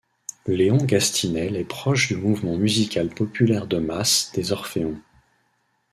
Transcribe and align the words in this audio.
Léon 0.47 0.77
Gastinel 0.77 1.55
est 1.55 1.63
proche 1.63 2.07
du 2.07 2.15
mouvement 2.15 2.57
musical 2.57 3.09
populaire 3.09 3.67
de 3.67 3.77
masses 3.77 4.31
des 4.33 4.51
orphéons. 4.51 4.99